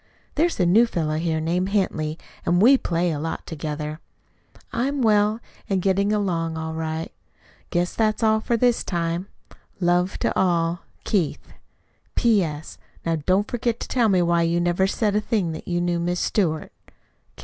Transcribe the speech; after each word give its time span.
There's 0.33 0.59
a 0.59 0.65
new 0.65 0.87
fellow 0.87 1.17
here 1.17 1.39
named 1.39 1.69
Henty, 1.69 2.17
and 2.43 2.59
we 2.59 2.75
play 2.75 3.11
a 3.11 3.19
lot 3.19 3.45
together. 3.45 3.99
I 4.73 4.87
am 4.87 5.03
well, 5.03 5.39
and 5.69 5.79
getting 5.79 6.11
along 6.11 6.57
all 6.57 6.73
right. 6.73 7.11
Guess 7.69 7.93
that's 7.93 8.23
all 8.23 8.39
for 8.39 8.57
this 8.57 8.83
time. 8.83 9.27
Love 9.79 10.17
to 10.21 10.35
all. 10.35 10.79
KEITH 11.03 11.53
P.S. 12.15 12.79
Now 13.05 13.17
don't 13.27 13.47
forget 13.47 13.79
to 13.79 13.87
tell 13.87 14.09
me 14.09 14.23
why 14.23 14.41
you 14.41 14.59
never 14.59 14.87
said 14.87 15.15
a 15.15 15.21
thing 15.21 15.51
that 15.51 15.67
you 15.67 15.79
knew 15.79 15.99
Miss 15.99 16.19
Stewart. 16.19 16.71